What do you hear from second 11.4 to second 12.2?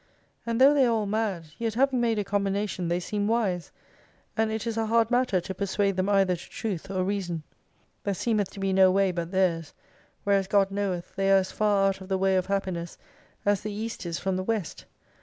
far out of the